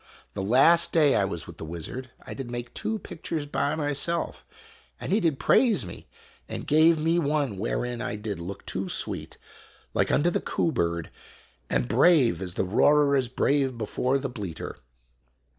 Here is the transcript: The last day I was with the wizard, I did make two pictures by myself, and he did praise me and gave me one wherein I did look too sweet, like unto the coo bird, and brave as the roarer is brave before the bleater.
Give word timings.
The 0.33 0.41
last 0.41 0.91
day 0.91 1.15
I 1.15 1.25
was 1.25 1.45
with 1.45 1.57
the 1.59 1.63
wizard, 1.63 2.09
I 2.23 2.33
did 2.33 2.49
make 2.49 2.73
two 2.73 2.97
pictures 2.97 3.45
by 3.45 3.75
myself, 3.75 4.43
and 4.99 5.11
he 5.13 5.19
did 5.19 5.37
praise 5.37 5.85
me 5.85 6.07
and 6.49 6.65
gave 6.65 6.97
me 6.97 7.19
one 7.19 7.55
wherein 7.59 8.01
I 8.01 8.15
did 8.15 8.39
look 8.39 8.65
too 8.65 8.89
sweet, 8.89 9.37
like 9.93 10.11
unto 10.11 10.31
the 10.31 10.41
coo 10.41 10.71
bird, 10.71 11.11
and 11.69 11.87
brave 11.87 12.41
as 12.41 12.55
the 12.55 12.65
roarer 12.65 13.15
is 13.15 13.27
brave 13.29 13.77
before 13.77 14.17
the 14.17 14.27
bleater. 14.27 14.79